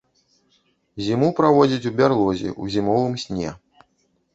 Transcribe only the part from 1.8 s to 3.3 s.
у бярлозе ў зімовым